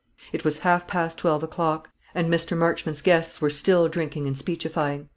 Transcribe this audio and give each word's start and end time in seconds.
It 0.33 0.43
was 0.43 0.57
half 0.65 0.87
past 0.87 1.19
twelve 1.19 1.43
o'clock, 1.43 1.91
and 2.15 2.27
Mr. 2.27 2.57
Marchmont's 2.57 3.03
guests 3.03 3.39
were 3.39 3.51
still 3.51 3.87
drinking 3.87 4.25
and 4.25 4.35
speechifying. 4.35 5.09